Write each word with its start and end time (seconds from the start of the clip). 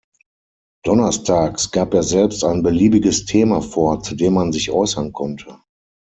Donnerstags 0.83 1.69
gab 1.69 1.93
er 1.93 2.01
selbst 2.01 2.43
ein 2.43 2.63
beliebiges 2.63 3.25
Thema 3.25 3.61
vor, 3.61 4.01
zu 4.01 4.15
dem 4.15 4.33
man 4.33 4.51
sich 4.51 4.71
äußern 4.71 5.13
konnte. 5.13 5.59